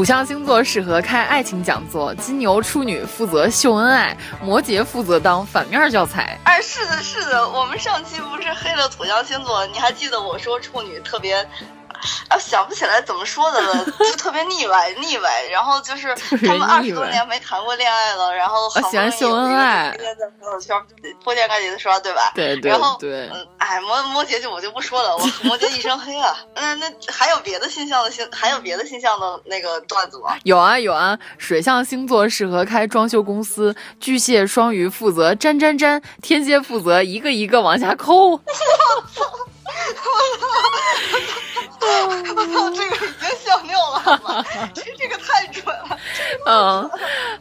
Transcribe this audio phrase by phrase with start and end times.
[0.00, 6.40] 土象星座适合开爱情讲座，金牛、处女负责秀恩爱，摩羯负责当反面教材。
[6.44, 9.66] 哎，是的，是的，我们上期不是黑了土象星座？
[9.66, 11.46] 你还记得我说处女特别？
[12.28, 15.42] 啊，想不起来怎么说的了，就特别腻歪腻歪。
[15.52, 20.74] 然后就是他们二十多年没谈过恋爱了，然后好喜欢秀恩爱，天天在朋友圈
[21.22, 22.32] 铺天盖地的刷，对吧？
[22.34, 23.28] 对对对。
[23.34, 26.36] 嗯，哎，摩摩羯就我就不说了，我摩羯一身黑啊。
[26.56, 30.36] 那那还有别的星象的星，还有别的星象的那个段子吗？
[30.42, 38.30] 有啊有啊，水象星座适合开装修公司，巨蟹、双鱼负责粘粘粘，天蝎负责一个一个往下抠。
[38.30, 38.42] 我
[42.44, 44.44] 操，这个已经笑尿了，
[44.74, 45.96] 这 这个太准了。
[46.46, 46.90] 嗯，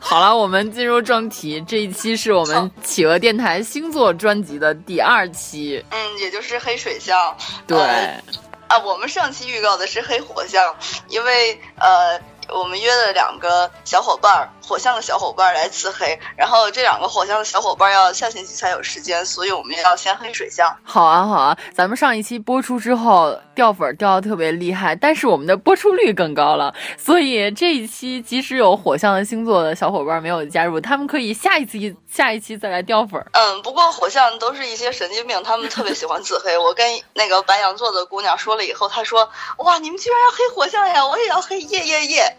[0.09, 5.85] 好了，我们进入正题，这一期是我们企鹅电台星座专辑的第二期。
[5.91, 7.37] 嗯，也就是黑水象。
[7.67, 7.77] 对。
[7.77, 10.75] 啊，我们上期预告的是黑火象，
[11.09, 12.19] 因为呃。
[12.53, 20.75] 我们约了两个小伙伴，火象的小伙伴来自黑，然后这两个火象的小伙伴要下星期才有时间，所以我们要先黑水象。
[20.83, 33.23] 好啊，好啊，咱们上一期播出之后掉粉掉的特别厉害，但是我们的播出率更高了，所以这一期即使有火象的星座的小伙伴没有加入，他们可以下一期 下一期再来掉粉。
[33.33, 36.57] 嗯，不过火象都是一些神经病，他们特别喜欢自黑。
[36.57, 41.05] 我跟那个白羊座的姑娘说了以后，她说：“哇，你们居然要黑火象呀！
[41.05, 42.35] 我也要黑，耶耶耶！”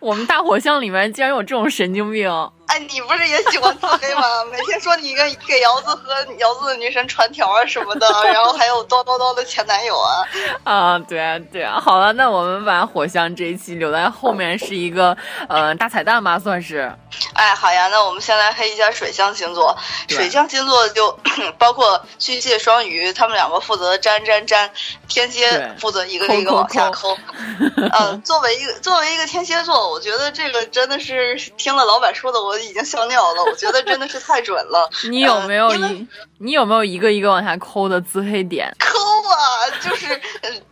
[0.00, 2.30] 我们大火象里面竟然有这种神经病！
[2.78, 4.22] 哎，你不是也喜欢自黑吗？
[4.52, 10.22] 每天说你跟给瑶子和瑶子的女神传条啊什么的，然后还有叨叨叨的前男友啊！
[10.62, 11.80] 啊，对啊，对啊。
[11.80, 15.16] 好了，那我们把火象这一期留在后面，是一个
[15.48, 16.92] 呃大彩蛋吧，算是。
[17.34, 19.76] 哎，好呀，那我们先来黑一下水象星座。
[20.08, 21.18] 水象星座就
[21.58, 24.70] 包括巨蟹、双鱼，他们两个负责粘粘粘，
[25.08, 27.16] 天蝎负责一个一个往下抠。
[27.98, 33.44] 嗯，作为一个作为一个天蝎座，我觉得这个真的是听了老板说的，我已经笑尿了。
[33.48, 34.90] 我觉得真的是太准了。
[35.10, 36.08] 你有没有一
[36.38, 38.74] 你有没有一个一个往下抠的自黑点？
[38.78, 38.98] 抠
[39.28, 40.20] 啊，就是。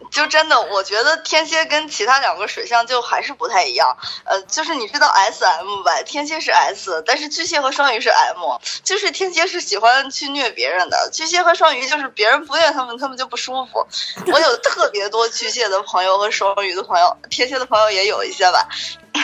[0.08, 3.98] 就真的，我觉得天蝎跟其他两个水象就还是不太一样。
[4.24, 6.00] 呃，就是你知道 S M 吧？
[6.06, 8.58] 天蝎是 S，但是巨蟹和双鱼是 M。
[8.82, 13.86] 就是天蝎是喜欢去虐别人的，巨蟹和双鱼就是别人不虐他们，他们就不舒服。
[14.32, 18.68] 我有特别多巨蟹的朋友和双鱼的朋友，天蝎的朋友也有一些吧。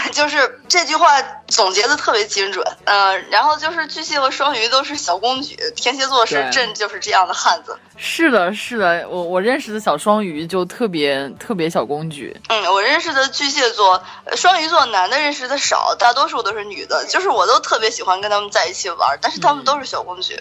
[0.12, 7.78] 就是这句话总结的特别精准，嗯，然后就是巨蟹和双鱼都是小公举，天蝎座是朕就是这样的汉子。
[7.96, 12.36] 是的，是的，我我认识的小双鱼就特别特别小公举。
[12.48, 14.02] 嗯，我认识的巨蟹座、
[14.34, 20.38] 双鱼座男的认识的少，大多数都是女的，就是我都特别喜欢跟他们在一起玩，但是他们都是小公举。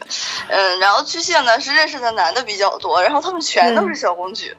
[0.48, 4.56] 嗯，然后巨蟹呢是认识的男的比较多，然后他们全都是小公举。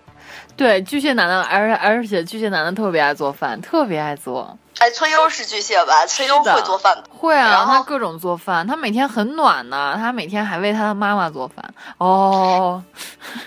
[0.57, 4.57] 对，巨蟹男的，而而且巨蟹男的特别爱做饭，特别爱做。
[4.78, 6.06] 哎，崔优是巨蟹吧？
[6.06, 11.75] 崔优会做饭，会啊，他各种做饭，他每天很暖呢，他每天还为他的妈妈做饭。
[11.99, 12.82] 哦，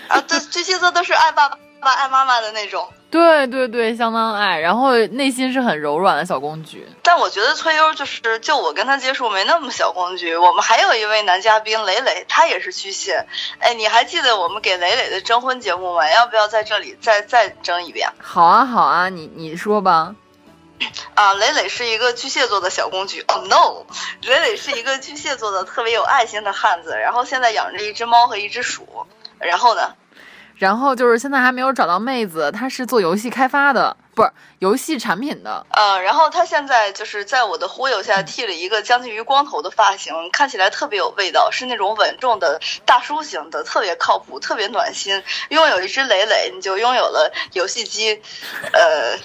[0.08, 2.88] 啊，对，巨蟹座都是爱爸爸、爱妈妈的那种。
[3.08, 6.86] 对对对，相当爱，然后内心是很柔软的小公举。
[7.02, 10.36] 但我觉得崔优就是，就我跟他接触没那么小公举。
[10.36, 13.26] 我们还有一位男嘉宾磊磊，他也是巨蟹。
[13.60, 16.10] 哎，你还记得我们给磊磊的征婚节目吗？
[16.10, 18.10] 要不要在这里再再征一遍？
[18.18, 20.14] 好啊，好啊，你你说吧。
[21.14, 23.22] 啊，磊磊是一个巨蟹座的小公举。
[23.22, 23.86] Oh no，
[24.22, 29.06] 磊磊是一个巨蟹座的特别有爱心的汉子，然后现在养着一只猫和一只鼠。
[29.38, 29.94] 然后呢？
[30.56, 33.96] 然后就是现在还没有找到妹子，他是做游戏开发的。
[34.16, 34.30] 不是
[34.60, 45.22] 游戏产品的，呃，然后他现在就是在我的忽悠下剃了一个将近于光头的发型，看起来特别有味道，是那种稳重的大叔型的，特别靠谱，特别暖心。
[45.50, 48.18] 拥有一只磊磊，你就拥有了游戏机，
[48.72, 49.18] 呃，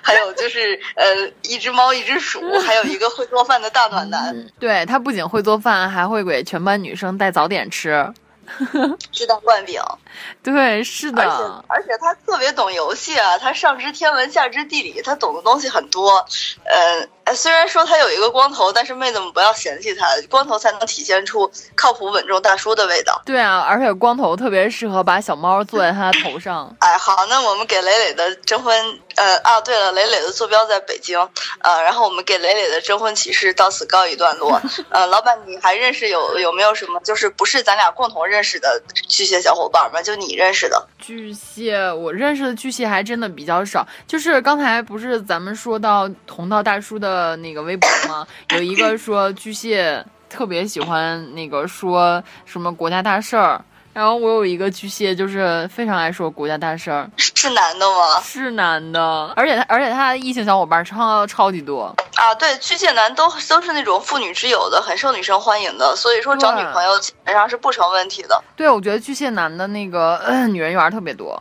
[0.00, 4.34] 还有就是呃，一只猫，一只鼠，还有一个会做饭的大暖男。
[4.58, 8.10] 对他不仅会做饭，还会给全班女生带早点吃。
[9.12, 9.80] 知道灌饼，
[10.42, 16.26] 对，是的，而且而且他特别懂游戏啊，他上知天文下知地理，他懂的东西很多，
[16.64, 17.08] 呃。
[17.34, 23.20] 虽然说他有一个光头，但是妹子们不要嫌弃他，光头才能体现出靠谱稳重大叔的味道。
[23.24, 26.74] 对啊，而且光头特别适合把小猫坐在他头上。
[26.80, 31.18] 哎，好，那我们给磊磊的征婚，呃啊，对了，磊磊的坐标在北京，
[31.60, 34.60] 呃，然后我们给磊磊的征婚启事到此告一段落。
[34.90, 40.02] 呃，老板，你还认识有有没有什么就是不是咱俩共同认识的巨蟹小伙伴吗？
[40.02, 43.86] 就你认识的巨蟹，我认识的巨蟹还真的比较少。
[44.06, 47.19] 就是刚才不是咱们说到同道大叔的。
[47.20, 48.26] 呃，那个微博吗？
[48.56, 53.62] 有一个说巨蟹特别喜欢那个说什么国家大事儿，
[53.92, 58.18] 然后我有一个巨蟹，就是非常爱说国家大事儿，是男的吗？
[58.22, 62.34] 是男的，而且他而且他的异性小伙伴超超级多啊。
[62.36, 68.42] 对，巨蟹男都都是那种妇女之友的，很受女生欢迎的，所以说找女朋友基本上是不成问题的。
[68.56, 70.18] 对，我觉得巨蟹男的那个
[70.48, 71.38] 女人缘特别多。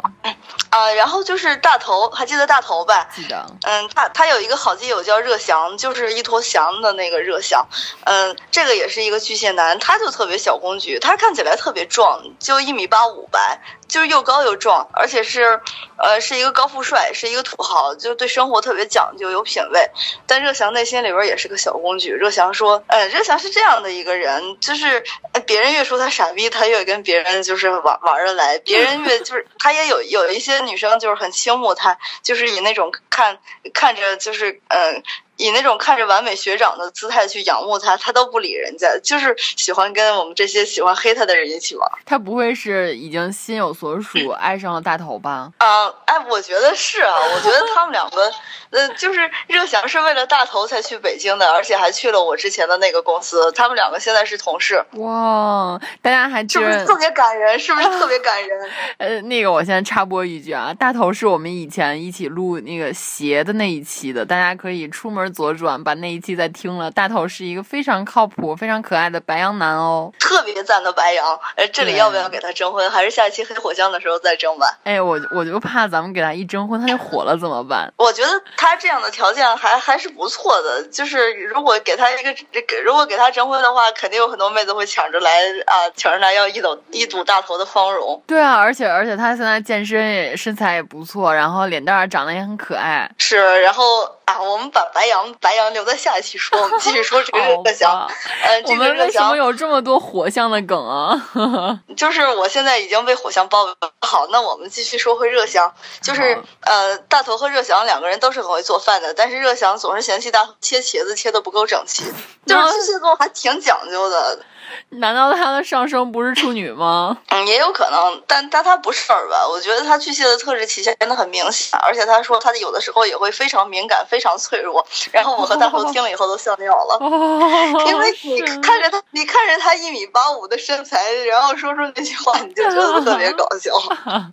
[0.70, 3.10] 啊，然后就是大头，还记得大头吧？
[3.16, 3.46] 记得。
[3.64, 7.68] 嗯，他他有一个好基友叫热翔，就是一坨翔的那个热翔。
[8.06, 13.60] 嗯，这个也是一个巨蟹男，他就特别小公举，他看起来特别壮，就一米八五吧。
[13.90, 15.60] 就是又高又壮，而且是，
[15.98, 19.90] 呃，是一个高富帅，是一个土豪，就对生活特别讲究，有品位。
[20.28, 22.12] 但热翔内心里边也是个小公举。
[22.12, 25.04] 热翔说，呃，热翔是这样的一个人，就是
[25.46, 28.60] 别人越说他傻逼，他越跟别人就是玩玩得来。
[28.60, 33.40] 别人越就是他也有有一些女生就是很倾慕他，就是以那种看
[33.74, 35.04] 看着就是嗯。
[35.40, 41.90] 以那种看着完美学长的姿态去仰慕他，他都不理人家，就是喜欢跟我们这些喜欢黑他的人一起玩。
[42.06, 45.50] 他不会是已经心有所属， 爱上了大头吧？
[45.60, 48.30] 啊，哎，我觉得是啊，我觉得他们两个，
[48.72, 53.50] 呃，就是热翔是为了大头才去北京的，而且还去了我之前的那个公司。
[53.54, 54.84] 他们两个现在是同事。
[54.96, 57.58] 哇，大家还是不是特别感人？
[57.58, 58.70] 是不是特别感人？
[59.00, 65.29] 呃，那个我先插播一句啊，大头是我们以前一起录那个鞋的那一期的，大家可以出门。
[65.30, 66.90] 左转，把那一期再听了。
[66.92, 71.40] 大头是一个非常靠谱、非常可爱的白羊男哦，特别赞的白羊。
[71.56, 72.90] 呃，这里要不要给他征婚？
[72.90, 74.78] 还是下一期黑火象的时候再征吧？
[74.84, 77.92] 哎，我我就怕咱们给他一征婚，他就火了怎么办？
[77.98, 80.84] 我觉得他这样的条件还还是不错的。
[80.92, 82.36] 就是如果给他一个，
[82.84, 85.32] 如果给他征婚的话，肯定有很多妹子会抢着来
[85.66, 88.22] 啊，抢着来要一睹一睹大头的芳容。
[88.26, 93.10] 对啊，而且而且他现在健身也身材也不错，然后脸蛋儿长得也很可爱。
[93.18, 93.84] 是，然后
[94.30, 95.34] 啊，我们把白羊。
[95.42, 98.08] 白羊留在下一期说，我们继续说这个 热翔。
[98.44, 101.20] 呃，我们为什么有这么多火象的梗啊？
[101.98, 103.74] 就是我现在已经被火象包围。
[104.02, 105.74] 好，那我们继续说回热翔。
[106.02, 112.04] 就是呃，大头和热翔两个人都是很会做饭的，但是热翔总是嫌弃大头切茄子切的不够整齐。
[112.46, 114.40] 就是巨蟹座还挺讲究的。
[115.00, 117.18] 难道他的上升不是处女吗？
[117.30, 119.48] 嗯，也有可能，但但他不是吧？
[119.48, 124.86] 我觉得他巨蟹的特质体现的很明显，而且他说他的有的时候也会非常敏感、非常脆弱。
[125.12, 127.00] 然后我和大头听了以后都笑尿了，
[127.88, 133.72] 因为你看着他，你看着他一米八五的身材，然后说出那句话，你就觉得特别搞笑。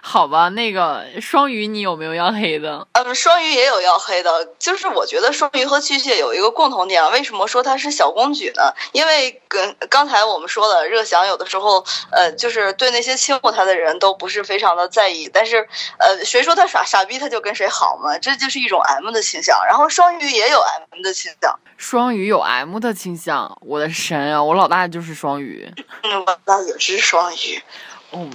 [0.00, 2.86] 好吧，那个双鱼，你有没有要黑的？
[2.92, 8.72] 嗯，双鱼也有要黑的，就是我觉得双鱼和巨蟹有一个共同点，为什么说他是小公举呢？
[8.92, 15.68] 因为跟刚才我们说了，热翔有的时候，呃，就是对那些倾慕他的人都不是非常的在意，但是，
[15.98, 18.18] 呃，谁说他傻傻逼他就跟谁好嘛？
[18.18, 19.58] 这就是一种 M 的倾向。
[19.66, 24.42] 然后双鱼也有 M 的倾向，双鱼有 M 的倾向，我的神啊！
[24.42, 25.70] 我老大就是双鱼，
[26.02, 27.62] 嗯，我老大也是双鱼。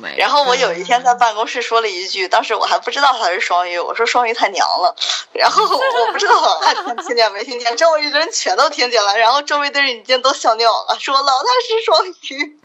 [0.01, 0.15] 没。
[0.17, 4.95] 然后我有一天在办公室说了一句，当时我还不知道他是双鱼，我说双鱼太娘了。
[5.33, 12.59] 然后我不知道他听见没听见，周围的人全都听见了，然后周围的人已经都笑尿了，说老大是双鱼。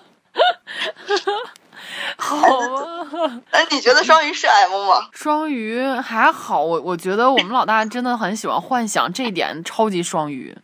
[2.16, 5.08] 好啊，哎，你觉得双鱼是 M 吗？
[5.12, 10.56] 双鱼还好，我我觉得我们老大真的很喜欢幻想，这一点超级双鱼。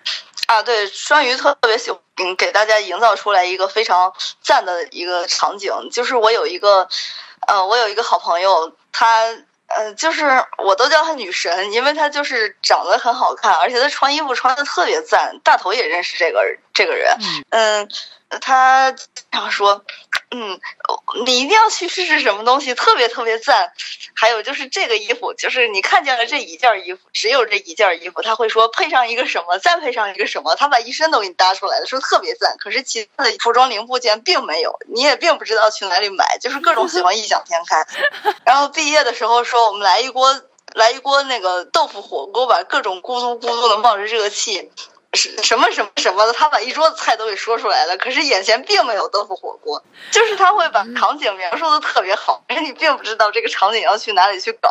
[0.46, 1.90] 啊，对，双鱼特别喜
[2.25, 5.72] 欢给大家营造出来一个非常赞的一个场景。
[5.92, 6.88] 就是我有一个，
[7.46, 9.22] 呃，我有一个好朋友，她，
[9.66, 15.38] 呃，就是我都叫她女神，因为她就是长得很好看，而且她穿衣服穿的特别赞。
[15.44, 16.42] 大头也认识这个
[16.75, 17.16] 这个人，
[17.50, 17.88] 嗯，
[18.40, 19.84] 她经常说。
[20.30, 20.60] 嗯，
[21.24, 23.72] 你一定要去试试什么东西，特别特别赞。
[24.14, 32.56] 还有就是这个衣服，就是你看见了这一件衣服，只有这一件衣服，他会说配上一个什么，再配上一个什么，他把一身都给你搭出来了，说特别赞。
[32.58, 37.86] 可是其他的服装零部件并没有，你也并不知道去哪里买，就是各种喜欢异想天开。
[38.44, 40.42] 然后毕业的时候说，我们来一锅，
[40.74, 44.70] 来一锅那个豆腐火锅吧，各种咕嘟咕嘟的冒着热气。
[45.14, 54.70] 是什么什么什么的，他把一桌子菜都给说出来了，可是眼前并没有豆腐火锅，就是他会把场景描述的特别好，可是你并不知道这个场景要去哪里去搞。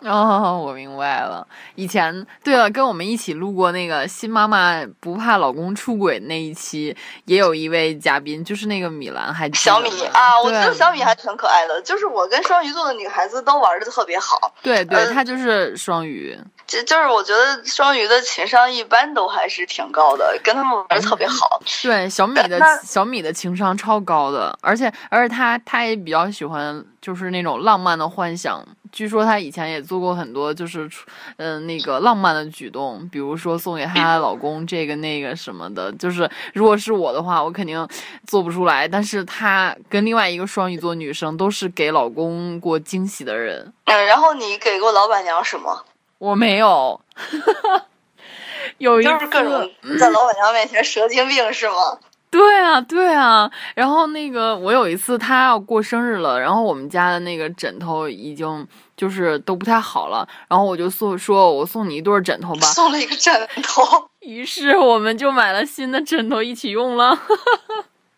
[0.08, 1.46] 哦，我明白了。
[1.74, 11.80] 以前，对了，跟我们一起录过那个新妈妈不怕老公出轨那一期，也有一位嘉宾，就是那个米兰，还小米啊，我觉得小米还挺可爱的。
[11.82, 14.52] 就是我跟双鱼座的女孩子都玩的特别好。
[14.62, 16.38] 对对，她就是双鱼。
[16.66, 21.60] 就就是我觉得双鱼的情商一般都还是挺高的，跟他们玩的特别好。
[21.82, 28.64] 对，小米的小米的情商超高的，而且而且她她也比较喜欢就是那种浪漫的幻想。
[28.92, 30.88] 据说她以前也做过很多，就是
[31.36, 35.92] 嗯、呃、那个浪漫的举动，比如说送给她老公这个那个什么的。
[35.92, 37.88] 就是如果是我的话，我肯定
[38.26, 38.86] 做不出来。
[38.86, 43.72] 但是她跟另外一个双鱼座女生都是给老公过惊喜的人。
[43.84, 45.84] 嗯，然后你给过老板娘什么？
[46.18, 47.00] 我没有。
[48.78, 51.98] 有一就是各种在老板娘面前蛇精病是吗？
[52.30, 53.50] 对啊，对啊。
[53.74, 63.32] 然后那个我有一次他要过生日了，然后我们家的那个枕头已经就是都不太好了，然后我就送说我送你一对枕头吧，送了一个枕
[63.62, 63.82] 头。
[64.20, 67.18] 于是我们就买了新的枕头一起用了。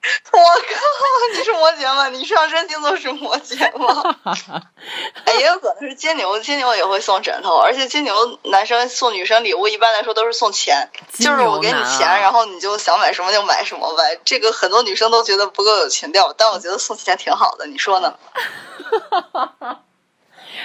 [0.32, 1.32] 我靠！
[1.32, 2.09] 你是摩羯吗？
[2.09, 4.16] 你上升星座是摩羯吗？
[5.25, 14.18] 哎，也有可能是金牛，金牛也会送枕头，而且金牛男生送女生礼物一般来说都是送钱，就是我给你钱，啊、然后你就想买什么就买什么呗。
[14.25, 18.14] 这个很多女生都觉得不够有情调，但我觉得送钱挺好的，你说呢？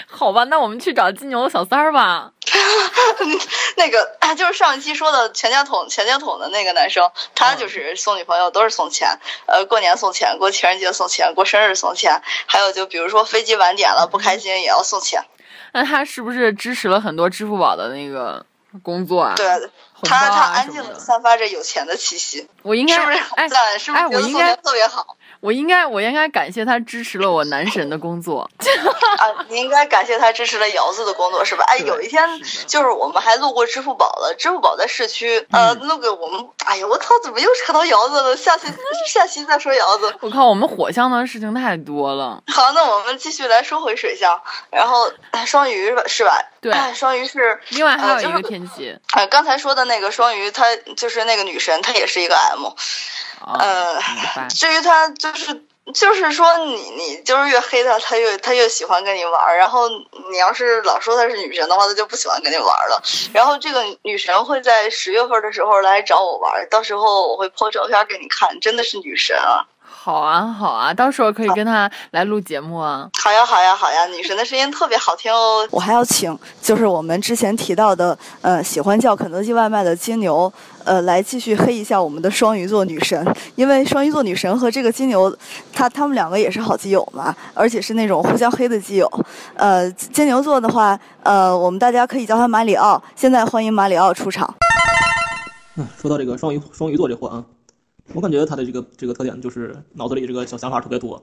[0.06, 2.32] 好吧，那我们去找金牛的小三儿吧。
[3.75, 15.24] 那个啊就是上一期说的全家桶全家桶的那个男生，他就是送女朋友都是送钱，呃，过年送钱，过情人节送钱，过生日送钱，还有就比如说飞机晚点了不开心也要送钱。
[15.74, 18.46] 那他是不是支持了很多支付宝的那个
[18.82, 19.34] 工作啊？
[19.36, 19.46] 对，
[20.04, 22.48] 他他安静的散发着有钱的气息。
[22.63, 23.77] 我应该是不是很赞？
[23.77, 25.18] 是不是觉得送钱特别好？
[25.48, 28.42] 我应该，我应该感谢他支持了我男神的工作
[29.18, 29.46] 啊！
[29.48, 31.63] 你应该感谢他支持了瑶子的工作，是吧？
[31.70, 32.27] 哎，有一天
[32.66, 38.36] 就是我们还路过支付宝了，支付宝在市区，呃，嗯、那个我们，哎呀，我操，怎么又扯到瑶子了？
[38.36, 38.68] 下期
[39.08, 40.13] 下期再说瑶子。
[40.20, 42.44] 我靠，我们火象的事情太多了。
[42.48, 45.10] 好，那我们继续来说回水象，然后
[45.46, 46.44] 双鱼是吧？
[46.60, 47.58] 对，双鱼是。
[47.70, 49.00] 另外还有一个天蝎。
[49.13, 52.68] 呃，就是、刚才说的那个双鱼，她就是那个女神，她也是一个 M。
[53.48, 55.63] 哦、呃，至于他就是。
[55.94, 59.58] 就是说你，你你就是越黑他，他越他越喜欢跟你玩。
[59.58, 59.88] 然后
[60.30, 63.01] 你要是老说他是女神的话，他就不喜欢跟你玩了。
[63.32, 69.63] 然后这个女神会在十月份的时候来找我玩，到时候我会 po 照片给你看，真的是女神啊！
[70.08, 73.10] 好啊，好啊，到时候可以跟他来录节目啊！
[73.22, 74.06] 好呀，好呀，好呀！
[74.06, 75.68] 女神的声音特别好听哦。
[75.70, 80.50] 我还要请，就是我们之前提到的，呃，喜欢叫肯德基外卖的金牛。
[80.86, 85.38] 呃，来继续黑一下我们的双鱼座女神，因为双鱼座女神和这个金牛，
[85.74, 89.26] 他他们两个也是好基友嘛，而且是那种互相黑的基友。
[89.58, 93.04] 呃，金牛座的话，呃，我们大家可以叫他马里奥。
[93.14, 94.56] 现在欢迎马里奥出场。
[95.76, 97.44] 嗯，说到这个双鱼双鱼座这货啊，
[98.14, 101.22] 我感觉他的这个这个特点就是脑子里这个小想法特别多。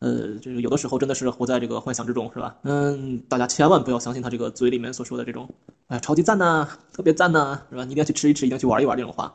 [0.00, 2.54] 呃，这个有的时候真的是活在这个幻想之中，是吧？
[2.64, 5.48] 嗯，大家千万不要相信他这个嘴里面所说的这种，
[5.86, 7.84] 哎，超级赞呐，特别赞呐，是吧？
[7.84, 9.34] 你一定要去吃一吃，一定要去玩一玩这种话，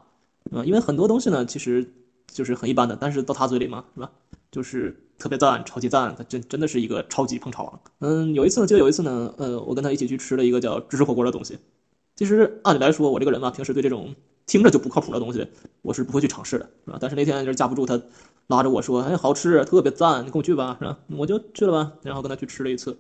[0.52, 1.92] 嗯，因为很多东西呢，其实
[2.28, 4.12] 就是很一般的，但是到他嘴里嘛，是吧？
[4.52, 7.80] 就是特别赞，超级赞，他真真的是一个超级捧场王。
[8.00, 11.58] 嗯，有一次呢，就有一次呢，呃，我跟他一起去吃了一个叫芝士火锅的东西。
[12.16, 14.14] 其实按理来说，我这个人嘛，平时对这种
[14.50, 15.48] 听着就不靠谱的东西，
[15.84, 16.98] 我是不会去尝试的，是吧？
[17.00, 18.02] 但是那天就是架不住他。
[18.48, 22.98] 拉着我说：“哎，好吃，特别赞，你跟我去吧，是吧？”我就去了吧，然后跟他去吃了一次。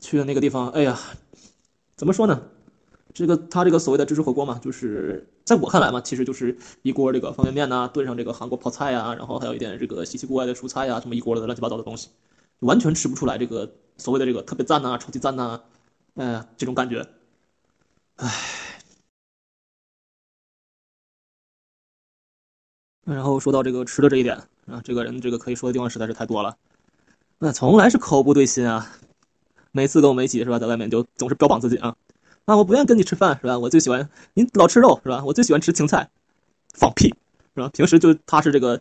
[0.00, 1.00] 去的那个地方，哎呀，
[1.96, 2.42] 怎么说呢？
[3.14, 12.10] 这个他这个所谓的芝士火锅嘛，就是在我看来嘛，其实就是一锅这个方便面呐、啊，炖上这个韩国泡菜、啊，然后还有一点这个稀奇古怪的蔬菜、啊，什么一锅的乱七八糟的东西，
[12.60, 15.62] 完全吃不出来这个所谓的这个特别赞呐、超级赞呐、啊，
[16.16, 17.06] 哎，这种感觉，
[18.16, 18.65] 唉。
[23.06, 24.36] 然后说到这个吃的这一点
[24.66, 26.56] 啊，这个人这个可以说的地方实在是太多了，
[27.38, 28.90] 那从来是口不对心啊，
[29.70, 31.94] 每次跟我们一起是吧，在外面就总是标榜自己啊，
[32.46, 36.10] 啊我不愿意跟你吃饭是吧，我最喜欢你老吃肉是吧，我最喜欢吃青菜，
[36.74, 37.14] 放屁
[37.54, 37.70] 是吧？
[37.72, 38.80] 平时就他是这个，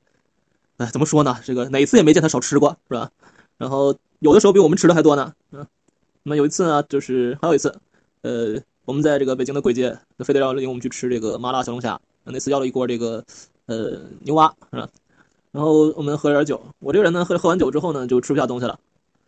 [0.77, 1.37] 哎怎么说呢？
[1.43, 3.11] 这个哪次也没见他少吃过是吧？
[3.59, 5.67] 然后有的时候比我们吃的还多呢，嗯，
[6.23, 7.79] 那么有一次呢，就是还有一次，
[8.23, 13.23] 呃，我们在这个北京的簋街，那非得要领我们去吃这个麻辣小龙虾，那次要了一锅这个。
[13.67, 14.89] 呃，牛蛙是吧？
[15.51, 18.79] 然后我们喝点酒，我这个人呢，喝喝完酒之后呢，就吃不下东西了。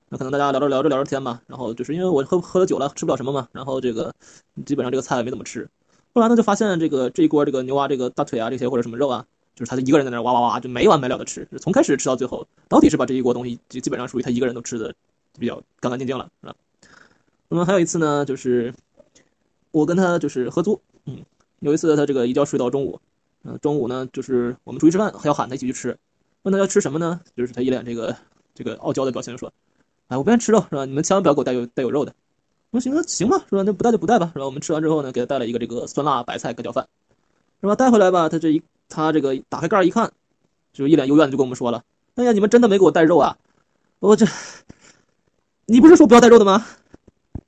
[0.10, 4.14] 那可能大家聊着聊着聊着天吧，然后就是因为我喝喝了酒了，吃不了什么嘛，然后这个
[4.66, 5.70] 基本上这个菜没怎么吃。
[6.14, 9.26] 后来呢，就发现这个这一锅这个牛蛙这个大腿啊这些或者什么肉啊，
[9.56, 14.94] 就是他就一个人在那哇哇哇就没完没了的吃，从开始吃到最后，到底是把这一锅东西就基本上属于他一个人都吃的
[15.40, 16.56] 比较干干净净了，是吧？
[17.50, 18.74] 那么还有一次呢，就是
[19.72, 21.18] 我跟他就是合租，嗯，
[21.60, 23.00] 有一次他这个一觉睡到中午。
[23.50, 25.98] 嗯，中午呢，就是我们出去吃饭，还要喊他一起去吃，
[26.42, 27.22] 问他要吃什么呢？
[27.34, 28.14] 就是他一脸这个
[28.54, 29.54] 这个傲娇的表情说
[30.10, 30.84] ：“哎，我不愿意吃肉，是吧？
[30.84, 32.14] 你们千万不要给我带有带有肉的。”
[32.72, 33.64] 我说：“行，那行吧，是吧？
[33.64, 36.86] 那不带就不带吧，是吧？”我们吃完之后呢，给他带了一个这个酸辣白菜盖浇饭，
[37.62, 37.76] 是吧？
[37.76, 40.12] 带回来吧，他这一他这个打开盖一看，
[40.74, 41.86] 就一脸幽怨的，就跟我们说了
[42.16, 43.38] ：“哎呀，你们真的没给我带肉啊？
[44.00, 44.26] 我这，
[45.68, 46.66] 你不是说不要带肉的吗？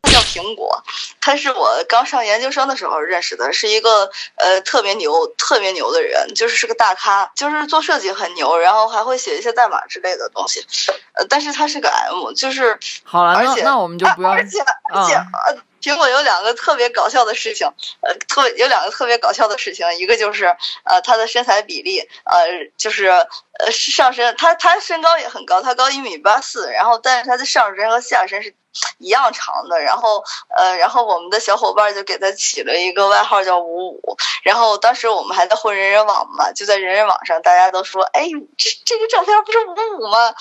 [0.03, 0.81] 叫苹果，
[1.21, 10.65] 他是我刚上研究生的时候认识的，是一个呃特别牛、特别牛的人，就是是个大咖，就是做设计很牛，然后还会写一些代码之类的东西。
[11.13, 14.59] 呃，但是他是个 M，就是好了，那而且那我们就不要而且
[14.93, 17.67] 而且呃，苹果有两个特别搞笑的事情，
[18.01, 20.45] 呃，特有两个特别搞笑的事情，一个就是
[20.83, 28.53] 呃他的身材比例，呃就是呃上身，他他身高也很高，他高一米八四，然后但是他的上身和下身是
[28.97, 30.23] 一样长的，然后
[30.57, 40.33] 呃然后我们的小伙伴就给他起了一个外号叫五五，然后当时我们还在混人人网嘛，就在人人网上大家都说，哎，这这个照片不是五五吗？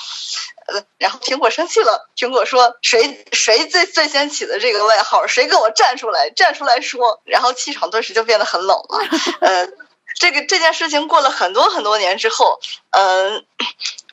[0.66, 8.98] 呃，然后苹果生气了，苹果说谁谁最最先起的这个外号，谁给我站出来，站出来说，然后气场顿时就变得很冷了。
[9.40, 9.66] 呃，
[10.14, 13.42] 这个这件事情过了很多很多年之后，呃，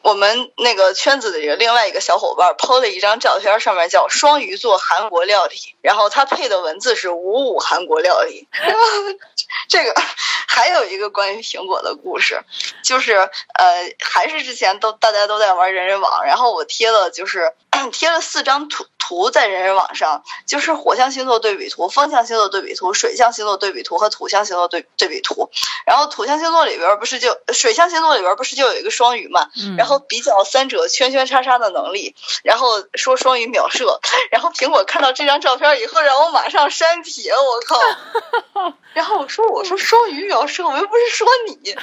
[0.06, 8.48] 我们那个圈子里的另外一个小伙伴 PO 了一张照片，上面叫双鱼座韩国料理，然后他配的文字是五五韩国料理。
[9.68, 9.96] 这个
[10.48, 12.40] 还有一个关于苹果的故事，
[12.84, 17.52] 就是呃，还是之前都大家都在玩人人网，然后我贴了就是
[17.92, 25.50] 贴了四张图图在人人网上，就是火象星座对比图、风象星座对比图、水象星座对比图和土象星座对对比图。
[25.86, 34.00] 然后土象星座里边不是就水象星座里边不是就有一个双鱼嘛，嗯然后比较三者圈圈叉叉的能力，然后说双鱼秒射，
[34.32, 38.74] 然后苹果看到这张照片以后让我马上删帖，我靠！
[38.94, 41.76] 然后我说我说双鱼秒射，我又不是说你，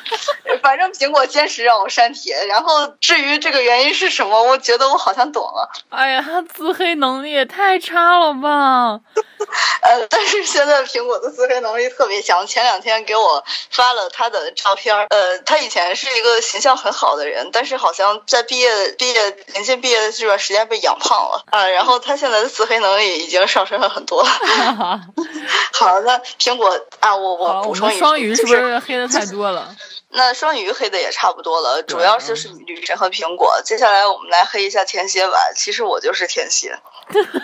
[0.63, 2.47] 反正苹果坚持让我删帖。
[2.47, 5.71] 然后至于这个原因是什么，我觉得我好像懂了。
[5.91, 9.01] 哎呀，他自黑能力也太差了吧！
[9.83, 15.07] 呃，但是现在苹果的自黑能力特别强，前两天给我发了他的照片儿。
[15.11, 24.23] 呃，他以前是一个形象很好的人，但是好像在毕业毕业临近毕业的这段时间被养胖了啊、然后他现在的自黑能力已经上升了很多。
[25.75, 29.75] 好，那苹果啊，我，我我补充一句，双鱼是不就是黑的太多了？
[30.15, 33.61] 那双鱼黑的也差不多了，主要就是嗯女神和苹果。
[33.65, 35.37] 接下来我们来黑一下天蝎吧。
[35.57, 36.79] 其实我就是天蝎。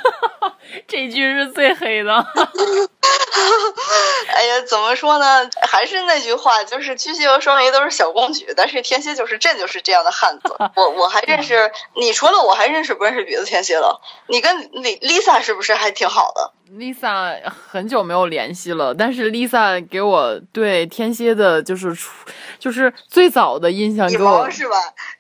[0.87, 2.27] 这句是最黑的。
[4.35, 5.49] 哎呀，怎么说呢？
[5.63, 10.55] 还是那句话，就是巨蟹和双鱼都是小公举，但是天蝎就是朕就是这样的汉子。
[10.77, 14.01] 我我还认识，你除了我还认识不认识别的天蝎了？
[14.27, 22.11] 你跟李 Lisa 是不是还挺好的？Lisa 很久没有联系了，但是 Lisa 给我对天蝎的，就是初，
[22.59, 24.77] 就是最早的印象你给我，是吧？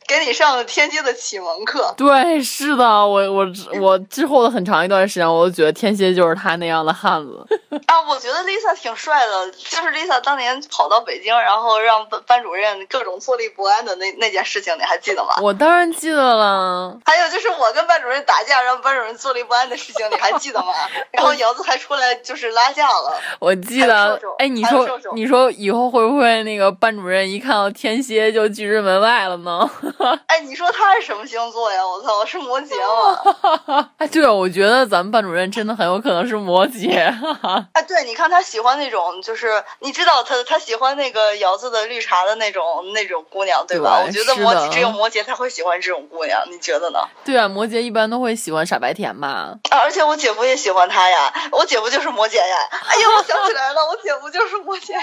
[0.09, 1.93] 给你上了天蝎的启蒙课。
[1.97, 3.47] 对，是的，我我
[3.81, 7.47] 我之后的很长一段时间，我都觉得天蝎就是他那样的汉子。
[7.87, 15.35] 啊，我觉得 Lisa 挺帅的，就是 Lisa 当年跑到北京，然后让班班主任各种坐立不安的那那件事情，你还记得吗？
[15.43, 20.73] 我当然记得了，还有就是我跟班主任打架，让班主任坐立不安的事情，你还记得吗？
[21.13, 23.21] 然后姚子还出来就是拉架了。
[23.39, 24.19] 我记得。
[24.39, 29.69] 哎，你说你说以后会不会那个班主任一看到天蝎就拒之门外了呢？
[30.27, 31.87] 哎，你说他是什么星座呀？
[31.87, 33.91] 我操，是摩羯吗？
[33.99, 36.89] 哎，对，我觉得咱们班主任真的很有可能是摩羯。
[37.73, 44.03] 哎，对，你看他喜欢那种，就是你知道他他喜欢那个姚子的绿茶的那种那种姑娘，对吧？
[44.03, 47.01] 对我觉得摩羯只有摩羯才会喜欢这种姑娘，你觉得呢？
[47.25, 49.55] 对啊，摩羯一般都会喜欢傻白甜吧？
[49.71, 52.57] 啊，而且我姐夫也喜欢他呀，我姐夫就是摩羯呀。
[52.71, 55.01] 哎呀，我想起来了，我姐夫就是摩羯呀。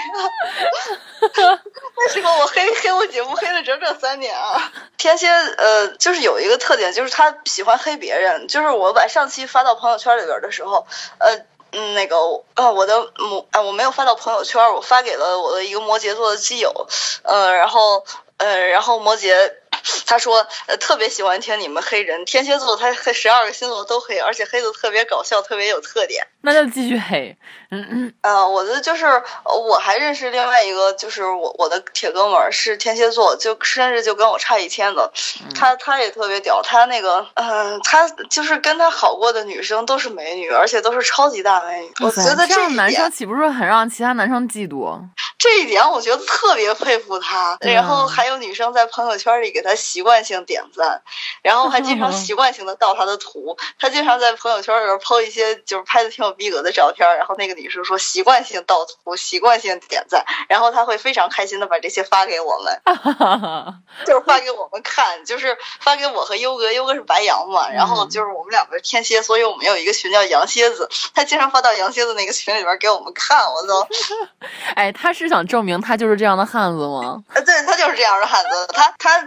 [1.98, 4.72] 那时候我黑黑我姐夫黑了整整三年啊。
[4.98, 8.48] 天蝎呃，就是有一个特点，就是他喜欢黑别人。
[8.48, 10.86] 就是我把上期发到朋友圈里边的时候，
[11.18, 11.44] 呃。
[11.72, 12.16] 嗯，那个
[12.54, 16.86] 呃，我的摩呃，我没有发到朋友圈，我发给了我的一个摩羯座的基友，
[17.22, 18.06] 呃，然后
[18.38, 19.52] 呃，然后摩羯
[20.06, 26.26] 他说呃特别喜欢听你们黑人，天蝎座他黑十二个星座都黑，而且黑的特别搞笑，特别有特点。
[26.42, 27.36] 那就继续黑。
[27.70, 35.12] 嗯嗯，呃，我的就是呃我还认识另外一个，就是我我的铁哥们儿是天蝎座，就生日就跟我差一天的，
[35.54, 44.96] 他他也特别屌，他那个嗯、他就是跟他好过的女生都是美女，而且都是超级大美女，我觉得这样男生岂不是很让其他男生嫉妒？
[45.38, 51.02] 这一点我觉得特别佩服他，然后还有女生在朋友圈里给他习惯性点赞，
[51.42, 62.80] 然后还经常习惯性的盗他的图，他经常在朋友圈里边 po 一些就是拍的挺有逼格的照片，然后那个女生说习惯性盗图，习惯性点赞，然后他会非常开心的把这些发给我们。
[64.06, 73.86] 就是发给我们看，就是发给我和优哥，优哥是白羊嘛，然后就是我们两个是天蝎，所以我们有一个群叫羊蝎子，他经常发到羊蝎子那个群里边给我们看，我都。
[74.74, 77.22] 哎，他是想证明他就是这样的汉子吗？
[77.34, 79.26] 呃，对他就是这样的汉子，他他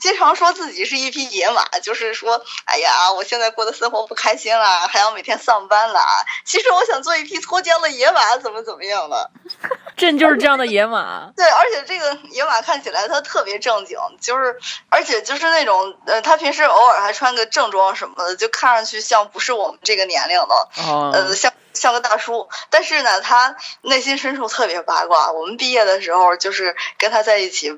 [0.00, 6.00] 经常说自己是一匹野马，就是说，哎呀，我现在过的生活不开心了，还要每天上班了。
[6.44, 9.30] 其实我想做一匹脱缰的野马，怎么怎么样的。
[9.96, 11.30] 朕就是这样的野马。
[11.36, 20.68] 对，而且这个野马看起来它特别正经，就是而且就是那种呃，他平时偶尔还穿个正装什么的，就看上去像不是我们这个年龄的，
[21.12, 21.52] 呃，像。
[21.74, 25.32] 像个大叔，但是呢，他内心深处特别八卦。
[25.32, 27.72] 我们毕业的时候，就是跟他在一起，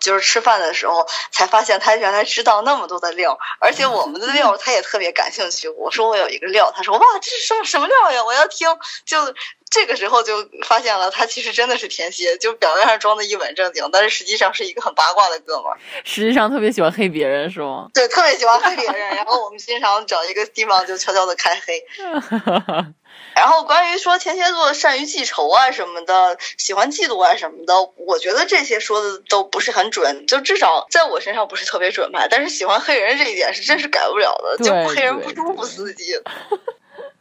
[0.00, 5.68] 就是吃饭的时候，才发现他原来知道那么多的料，而且我们的料 他也特别感兴趣。
[5.68, 8.24] 我说我有一个料，他说哇，这是什么什么料呀？
[8.24, 8.68] 我要听。
[9.04, 9.34] 就
[9.68, 15.78] 这个时候就发现了，他其实真的是天蝎，就表面上装的一本正经，但是实际上是一个很八卦的哥们儿。
[16.04, 17.88] 实际上特别喜欢黑别人，是吗？
[17.92, 19.16] 对，特别喜欢黑别人。
[19.16, 21.84] 然后我们经常找一个地方就悄悄的开黑。
[23.36, 32.26] 然后关于说天蝎座善于记仇啊什么的，喜欢嫉妒啊什么的，我觉得这些说的都不是很准，就至少在我身上不是特别准吧。
[32.30, 36.18] 但是喜欢黑人这一点是真是改不了的，就不黑人不舒服司机。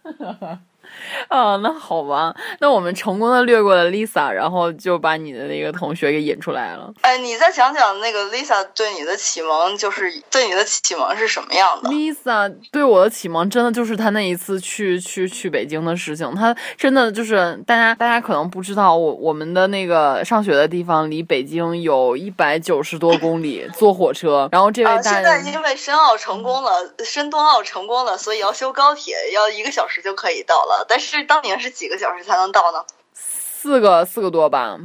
[1.30, 6.94] 啊，那好吧，那我们成功的略过了 Lisa，然后就把你的那个同学给引出来了。
[7.02, 16.34] 哎，你再讲讲那个 Lisa 对你的启蒙，就是对你的启蒙是什么样的？Lisa 对我的启蒙，真的就是她那一次去去去北京的事情。
[16.36, 24.50] 她真的就是大家大家可能不知道，我我们的那个上学的地方离北京有一百九十多公里，坐火车。
[24.52, 26.72] 然后这位大现在因为申奥成功了，
[27.04, 30.86] 申冬奥成功了，所以要修高铁，要一个小时就可以到了。
[30.88, 32.86] 但是当年是几个小时才能到呢？
[33.14, 34.78] 四个，四个多吧。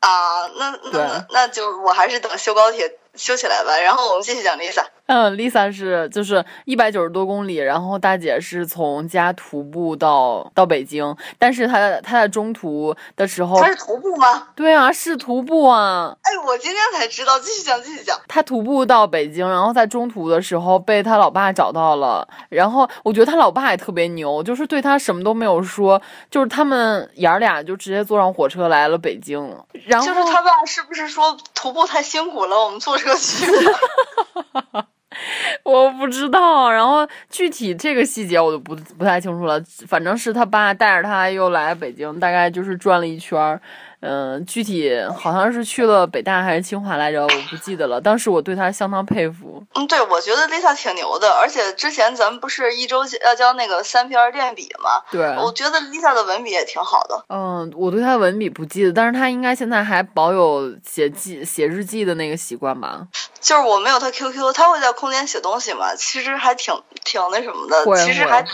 [0.00, 3.78] 啊，那那那就我还是等修高铁修起来吧。
[3.78, 4.86] 然后我们继续讲 Lisa。
[5.06, 14.48] 嗯，Lisa 是就是一百九十多公里，然后大姐是从家徒步到到北京，但是她她在中途的时候，她是徒步吗？
[14.56, 16.16] 对啊，是徒步啊！
[16.22, 18.18] 哎，我今天才知道，继续讲，继续讲。
[18.26, 29.56] 她徒步到北京，然后在中途的时候被她老爸找到了，然后我觉得她老爸也特别牛，就是对她什么都没有说，就是他们爷儿俩就直接坐上火车来了北京。
[29.84, 33.46] 然后就是他爸是不是说徒步太辛苦了，我们坐车去？
[35.64, 39.60] 我不知道，然后具体这个细节我就不不太清楚了。
[39.86, 43.60] 反正是他爸带着他又来北京，大概就是转了一圈。
[44.00, 48.00] 嗯，具体好像是去了北大还是清华来着，我不记得了。
[48.00, 49.64] 当时我对他相当佩服。
[49.74, 55.02] 嗯，对，我觉得 Lisa 挺牛的，而且之前咱们不是一周要交那个三篇练笔吗？
[55.10, 57.24] 对，我觉得 Lisa 的文笔也挺好的。
[57.28, 63.06] 嗯，我对他文笔不记得，但是他应该现在还保有写记写日记的那个习惯吧？
[63.40, 65.94] 就是我没有他 QQ，他会在空间写东西嘛？
[65.96, 68.44] 其实还挺挺那什么的，其实还。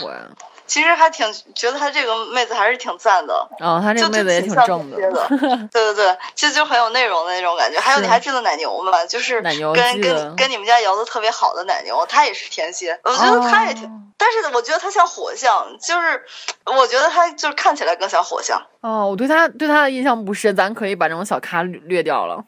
[0.65, 4.97] 其实还挺觉得他这个妹子还是挺赞的哦，他这个妹子也挺正的，
[5.71, 7.79] 对对对，就就很有内容的那种感觉。
[7.79, 9.05] 还有你还记得奶牛吗？
[9.05, 16.23] 就是跟跟跟你们家摇的特别好的奶牛，他也是天蝎，我觉得他也挺，但是我觉得他像火象，就是
[16.65, 18.61] 我觉得他就是看起来更像火象。
[18.81, 22.43] 哦，我对他对他的印象不深，咱可以把这种小咖略掉了。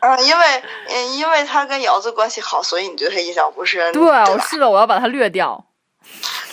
[0.00, 3.90] 嗯，因为嗯，因为他跟瑶子关系好，所以你对他印象不深。
[3.92, 5.64] 对，我是的，我要把他略掉。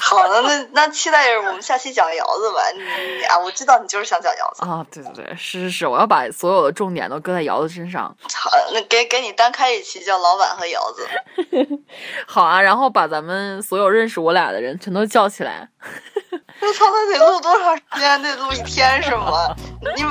[0.07, 2.61] 好的，那那期待着我们下期讲瑶子吧。
[2.75, 4.85] 你啊，我知道你就是想讲瑶子啊。
[4.91, 8.15] 对对对，是是是，我要把所有的重点都搁在瑶子身上。
[8.33, 11.07] 好，那给给你单开一期叫老板和瑶子。
[12.27, 15.67] 好啊，然后把咱们所有认识我俩的人全都叫起来。
[16.61, 18.21] 我操，那得录多长时间？
[18.21, 19.55] 得录一天是吗？
[19.95, 20.03] 你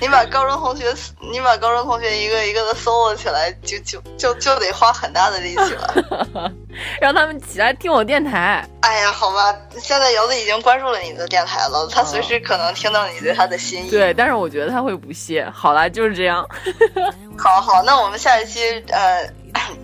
[0.00, 0.92] 你把高中同学，
[1.32, 6.52] 你把高中同学一个一个的搜了起来，就就就就得花很大的力气了。
[7.00, 8.64] 让他们起来听我电台。
[8.82, 13.88] 哎呀，好吧，现在瑶子已经关注了你的电台了，他随时可能听到你对他的心意。
[13.88, 15.48] 对，但是我觉得他会不屑。
[15.54, 16.44] 好啦，就是这样。
[17.38, 18.58] 好好，那我们下一期
[18.88, 19.32] 呃，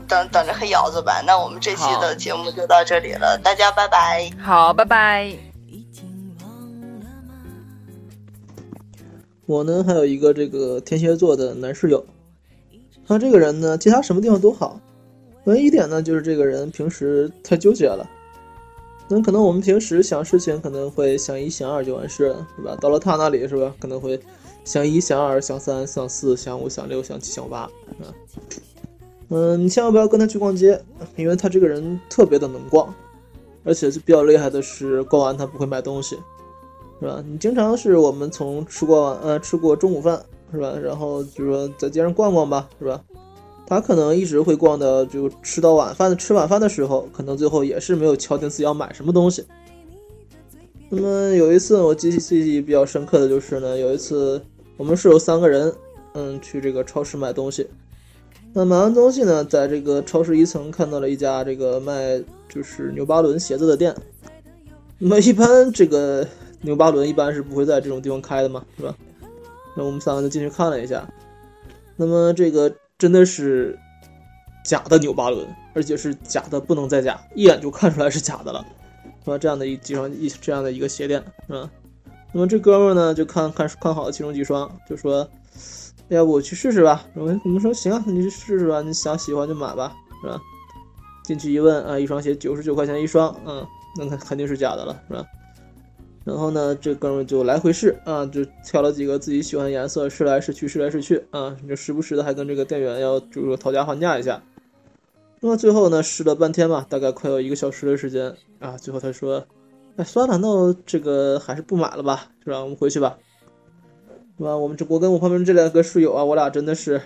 [0.08, 1.22] 等等着黑瑶子吧。
[1.24, 4.28] 那我们这期的节目就到这里了，大家拜拜。
[4.42, 5.32] 好，拜拜。
[9.46, 12.04] 我呢，还有一个这个天蝎座的男室友，
[13.06, 14.80] 他这个人呢，其他什么地方都好，
[15.44, 18.04] 唯一一点呢，就是这个人平时太纠结了。
[19.08, 22.76] 那可能我们平时想事情可能会想一想二就完事了，是吧？
[22.80, 24.20] 到了他那里是吧，可能会
[24.64, 27.70] 想一想二想三想四想五想六想七想八，啊，
[29.30, 30.80] 嗯，你千万不要跟他去逛街，
[31.16, 32.94] 因为他这个人特别的能逛，
[33.64, 36.16] 而且是比较厉害的是，逛完他不会买东西。
[37.00, 37.22] 是吧？
[37.24, 40.74] 你经常是我们从吃过晚呃吃过中午饭是吧？
[40.82, 43.00] 然后就说在街上逛逛吧是吧？
[43.68, 49.44] 他可能一直会逛的，就吃到晚饭的吃晚饭的时候，可能最后也是没有敲定自己要买什么东西。
[50.88, 54.42] 那么有一次我记记忆比较深刻的就是呢，有一次
[54.78, 55.70] 我们是有三个人，
[56.14, 57.68] 嗯，去这个超市买东西，
[58.54, 63.94] 那买完东西呢，在这个超市一层看到了一家这个卖就是纽巴伦鞋子的店。
[64.98, 66.26] 那么一般这个
[66.62, 68.96] 纽巴伦一般是不会在这种地方开的嘛，是吧？
[69.76, 71.06] 那我们三个就进去看了一下。
[71.96, 73.78] 那么这个真的是
[74.64, 78.66] 假的纽巴伦，而且是假的不能再假，一眼就看出来是假的了，
[79.24, 79.38] 是吧？
[79.38, 81.70] 这样的一几双一这样的一个鞋垫，是吧？
[82.32, 85.28] 那么这哥们呢，就看看看好了其中几双，就说。
[86.08, 87.04] 要不我去试试吧？
[87.12, 90.40] 我们我们说行啊，你去试试吧，你想喜欢就买吧，是吧？
[91.22, 93.66] 进去一问啊，一双鞋九十九块钱一双，嗯，
[93.98, 95.22] 那肯定是假的了，是吧？
[96.28, 104.42] 然后呢，这哥们就来回试啊，就挑了几个自己喜欢的颜色，试来试去，试来试去啊，就时不时的还跟这个店员要就是讨价还价一下。
[105.40, 109.42] 那么最后呢，试了半天吧，大概快有一个小时的时间啊，最后他说，
[109.96, 112.60] 哎，算了，那我这个还是不买了吧，是吧？
[112.60, 113.16] 我们回去吧。
[114.36, 114.54] 是吧？
[114.54, 117.00] 我们这我跟我旁边这两个室友啊，我俩真的是，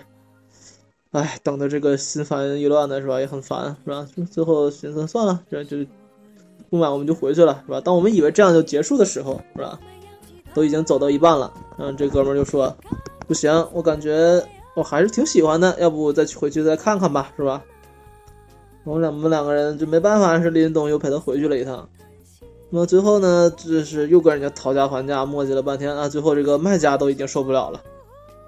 [1.11, 3.21] 哎，等的这个心烦意乱的，是吧？
[3.21, 4.05] 也很烦，是吧？
[4.29, 5.77] 最后寻思算了，这就
[6.73, 7.79] 不买，我们就回去了，是吧？
[7.79, 9.79] 当我们以为这样就结束的时候，是吧？
[10.55, 12.75] 都已经走到一半了，嗯，这哥们就说，
[13.27, 14.43] 不行，我感觉
[14.75, 17.61] 我还是挺喜欢的，要不再去回去再看看吧，是吧？
[18.85, 21.87] 我们两我们两个人就没办法，是林东又陪他回去了一趟。
[22.71, 26.09] 那么最后呢，就是又跟人家讨价还价，磨叽了半天啊！
[26.09, 27.79] 最后这个卖家都已经受不了了，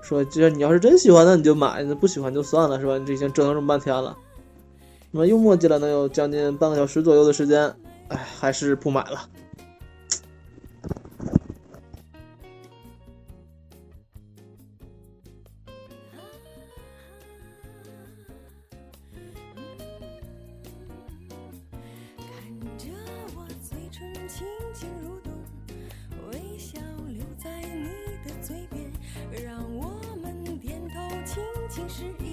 [0.02, 2.98] 说：“这你要是真喜欢，那你就买；那不喜欢就算了，是吧？
[2.98, 4.18] 你这已经折腾这么半天了。”
[5.12, 7.74] 那么又磨叽了能有将近半个小时左右的时间，
[8.10, 9.30] 哎，还是不买了。
[29.44, 31.10] 让我们点头，
[31.68, 32.25] 轻轻。